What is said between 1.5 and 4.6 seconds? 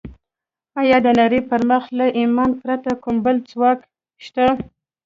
مخ له ایمانه پرته کوم بل ځواک شته